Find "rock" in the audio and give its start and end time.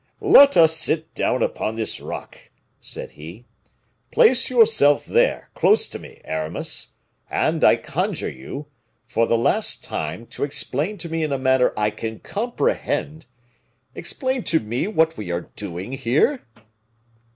1.99-2.49